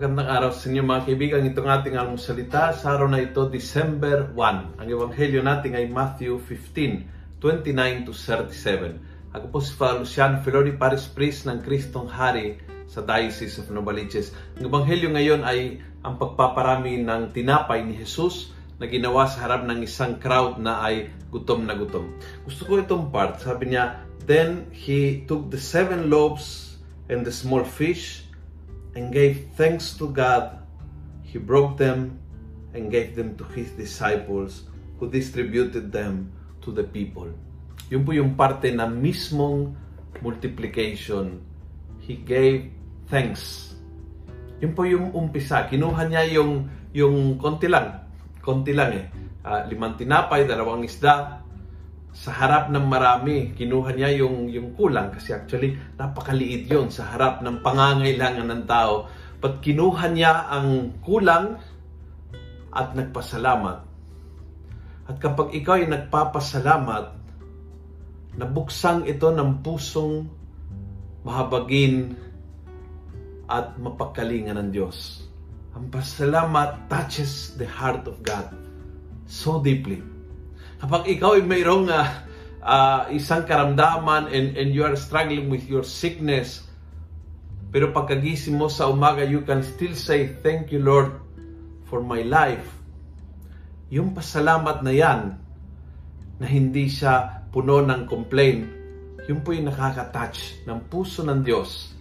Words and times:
araw 0.00 0.56
sa 0.56 0.72
inyo 0.72 0.80
mga 0.80 1.12
kaibigan. 1.12 1.44
Itong 1.44 1.68
ating 1.68 1.92
almusalita 1.92 2.72
sa 2.72 2.96
araw 2.96 3.12
na 3.12 3.20
ito, 3.20 3.44
December 3.52 4.32
1. 4.32 4.80
Ang 4.80 4.88
ebanghelyo 4.88 5.44
natin 5.44 5.76
ay 5.76 5.92
Matthew 5.92 6.40
15, 6.40 7.36
29 7.36 8.08
to 8.08 8.16
37. 8.16 8.96
Ako 9.36 9.44
po 9.52 9.60
si 9.60 9.76
Father 9.76 10.00
Luciano 10.00 10.40
Filori, 10.40 10.72
Paris 10.72 11.04
Priest 11.04 11.44
ng 11.44 11.60
Kristong 11.60 12.08
Hari 12.08 12.56
sa 12.88 13.04
Diocese 13.04 13.60
of 13.60 13.68
Novaliches. 13.68 14.32
Ang 14.56 14.72
ebanghelyo 14.72 15.12
ngayon 15.12 15.44
ay 15.44 15.84
ang 16.00 16.16
pagpaparami 16.16 17.04
ng 17.04 17.36
tinapay 17.36 17.84
ni 17.84 17.92
Jesus 18.00 18.56
na 18.80 18.88
ginawa 18.88 19.28
sa 19.28 19.44
harap 19.44 19.68
ng 19.68 19.84
isang 19.84 20.16
crowd 20.16 20.56
na 20.56 20.80
ay 20.80 21.12
gutom 21.28 21.68
na 21.68 21.76
gutom. 21.76 22.08
Gusto 22.48 22.64
ko 22.64 22.80
itong 22.80 23.12
part. 23.12 23.36
Sabi 23.36 23.76
niya, 23.76 24.00
Then 24.24 24.72
he 24.72 25.28
took 25.28 25.52
the 25.52 25.60
seven 25.60 26.08
loaves 26.08 26.80
and 27.12 27.20
the 27.20 27.34
small 27.34 27.68
fish 27.68 28.29
and 28.94 29.14
gave 29.14 29.50
thanks 29.54 29.94
to 29.98 30.10
God. 30.10 30.58
He 31.22 31.38
broke 31.38 31.78
them 31.78 32.18
and 32.74 32.90
gave 32.90 33.14
them 33.14 33.38
to 33.38 33.44
his 33.54 33.70
disciples 33.74 34.66
who 34.98 35.10
distributed 35.10 35.90
them 35.90 36.30
to 36.62 36.70
the 36.74 36.84
people. 36.84 37.30
Yun 37.90 38.02
po 38.06 38.14
yung 38.14 38.38
parte 38.38 38.70
na 38.70 38.86
mismong 38.86 39.74
multiplication. 40.22 41.42
He 42.02 42.18
gave 42.18 42.70
thanks. 43.10 43.74
Yun 44.62 44.72
po 44.76 44.84
yung 44.86 45.10
umpisa. 45.16 45.66
Kinuha 45.66 46.06
niya 46.06 46.22
yung, 46.38 46.68
yung 46.94 47.40
konti 47.40 47.66
lang. 47.66 48.06
Konti 48.42 48.76
lang 48.76 48.90
eh. 48.94 49.06
Uh, 49.40 49.64
limang 49.72 49.96
tinapay, 49.96 50.44
dalawang 50.44 50.84
isda, 50.84 51.40
sa 52.10 52.34
harap 52.34 52.74
ng 52.74 52.86
marami, 52.90 53.54
kinuha 53.54 53.94
niya 53.94 54.10
yung, 54.18 54.50
yung 54.50 54.74
kulang 54.74 55.14
kasi 55.14 55.30
actually 55.30 55.78
napakaliit 55.94 56.66
yon 56.66 56.90
sa 56.90 57.06
harap 57.06 57.38
ng 57.38 57.62
pangangailangan 57.62 58.50
ng 58.50 58.62
tao. 58.66 59.06
But 59.38 59.62
kinuha 59.62 60.10
niya 60.10 60.50
ang 60.50 61.00
kulang 61.06 61.56
at 62.74 62.92
nagpasalamat. 62.98 63.78
At 65.06 65.16
kapag 65.22 65.54
ikaw 65.54 65.80
ay 65.80 65.86
nagpapasalamat, 65.86 67.04
nabuksang 68.38 69.06
ito 69.06 69.30
ng 69.30 69.62
pusong 69.62 70.26
mahabagin 71.22 72.14
at 73.50 73.74
mapagkalingan 73.78 74.58
ng 74.58 74.70
Diyos. 74.70 75.26
Ang 75.78 75.90
pasalamat 75.90 76.90
touches 76.90 77.54
the 77.54 77.66
heart 77.66 78.06
of 78.10 78.18
God 78.26 78.50
so 79.30 79.62
deeply 79.62 80.02
Kapag 80.80 81.12
ikaw 81.12 81.36
ay 81.36 81.44
mayroong 81.44 81.92
uh, 81.92 82.08
uh, 82.64 83.12
isang 83.12 83.44
karamdaman 83.44 84.32
and, 84.32 84.56
and 84.56 84.72
you 84.72 84.80
are 84.80 84.96
struggling 84.96 85.52
with 85.52 85.68
your 85.68 85.84
sickness, 85.84 86.64
pero 87.68 87.92
pagkagising 87.92 88.56
mo 88.56 88.72
sa 88.72 88.88
umaga, 88.88 89.20
you 89.22 89.44
can 89.44 89.60
still 89.60 89.92
say, 89.92 90.32
Thank 90.40 90.72
you, 90.72 90.80
Lord, 90.80 91.20
for 91.86 92.00
my 92.00 92.24
life. 92.24 92.66
Yung 93.92 94.16
pasalamat 94.16 94.80
na 94.80 94.92
yan, 94.96 95.20
na 96.40 96.46
hindi 96.48 96.88
siya 96.88 97.44
puno 97.52 97.84
ng 97.84 98.08
complaint, 98.08 98.64
yun 99.28 99.44
po 99.44 99.52
yung 99.52 99.68
nakaka-touch 99.68 100.64
ng 100.64 100.88
puso 100.88 101.20
ng 101.20 101.44
Diyos. 101.44 101.92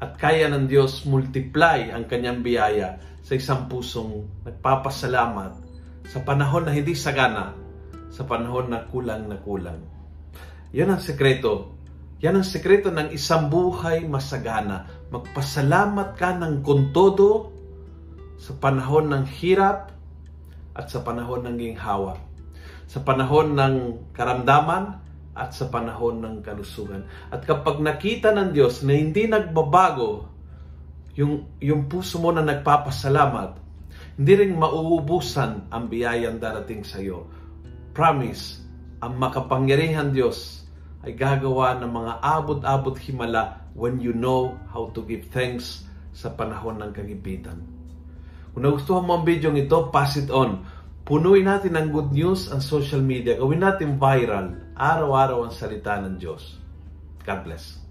At 0.00 0.16
kaya 0.16 0.48
ng 0.48 0.64
Diyos 0.64 1.04
multiply 1.04 1.92
ang 1.92 2.08
kanyang 2.08 2.40
biyaya 2.40 2.96
sa 3.20 3.36
isang 3.36 3.68
pusong 3.68 4.24
nagpapasalamat 4.48 5.52
sa 6.08 6.18
panahon 6.24 6.64
na 6.64 6.72
hindi 6.72 6.96
sagana, 6.96 7.65
sa 8.10 8.22
panahon 8.24 8.70
na 8.70 8.86
kulang 8.86 9.26
na 9.26 9.38
kulang. 9.40 9.80
Yan 10.74 10.92
ang 10.92 11.02
sekreto. 11.02 11.76
Yan 12.24 12.40
ang 12.40 12.46
sekreto 12.46 12.88
ng 12.88 13.12
isang 13.12 13.52
buhay 13.52 14.08
masagana. 14.08 14.88
Magpasalamat 15.12 16.16
ka 16.16 16.34
ng 16.36 16.64
kontodo 16.64 17.52
sa 18.36 18.56
panahon 18.56 19.12
ng 19.12 19.24
hirap 19.40 19.92
at 20.76 20.86
sa 20.92 21.00
panahon 21.00 21.44
ng 21.48 21.56
ginhawa. 21.56 22.20
Sa 22.88 23.02
panahon 23.02 23.56
ng 23.56 23.74
karamdaman 24.12 25.00
at 25.36 25.52
sa 25.52 25.68
panahon 25.68 26.24
ng 26.24 26.36
kalusugan. 26.40 27.04
At 27.28 27.44
kapag 27.44 27.84
nakita 27.84 28.32
ng 28.32 28.56
Diyos 28.56 28.80
na 28.80 28.96
hindi 28.96 29.28
nagbabago 29.28 30.32
yung, 31.16 31.60
yung 31.60 31.88
puso 31.88 32.20
mo 32.20 32.32
na 32.32 32.44
nagpapasalamat, 32.44 33.60
hindi 34.16 34.32
rin 34.32 34.56
mauubusan 34.56 35.68
ang 35.68 35.84
biyayang 35.92 36.40
darating 36.40 36.84
sa 36.84 37.00
iyo 37.00 37.45
promise, 37.96 38.60
ang 39.00 39.16
makapangyarihan 39.16 40.12
Diyos 40.12 40.68
ay 41.00 41.16
gagawa 41.16 41.80
ng 41.80 41.88
mga 41.88 42.12
abot-abot 42.20 42.92
himala 43.00 43.64
when 43.72 43.96
you 43.96 44.12
know 44.12 44.52
how 44.68 44.92
to 44.92 45.00
give 45.08 45.32
thanks 45.32 45.88
sa 46.12 46.28
panahon 46.28 46.76
ng 46.76 46.92
kagipitan. 46.92 47.64
Kung 48.52 48.68
nagustuhan 48.68 49.04
mo 49.08 49.20
ang 49.20 49.24
video 49.24 49.48
ito, 49.56 49.88
pass 49.88 50.20
it 50.20 50.28
on. 50.28 50.68
Punuin 51.08 51.48
natin 51.48 51.76
ng 51.76 51.88
good 51.88 52.12
news 52.12 52.52
ang 52.52 52.60
social 52.60 53.00
media. 53.00 53.40
Gawin 53.40 53.64
natin 53.64 53.96
viral. 53.96 54.76
Araw-araw 54.76 55.48
ang 55.48 55.52
salita 55.56 55.96
ng 55.96 56.20
Diyos. 56.20 56.60
God 57.24 57.40
bless. 57.48 57.85